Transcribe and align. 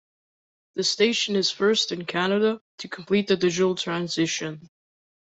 The 0.73 0.83
station 0.83 1.35
is 1.35 1.51
first 1.51 1.91
in 1.91 2.05
Canada 2.07 2.59
to 2.79 2.87
complete 2.87 3.27
the 3.27 3.37
digital 3.37 3.75
transition. 3.75 4.67